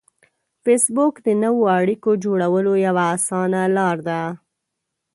[0.63, 4.21] فېسبوک د نوو اړیکو جوړولو یوه اسانه لار ده